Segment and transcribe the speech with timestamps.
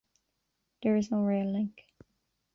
[0.81, 1.85] There is no rail link.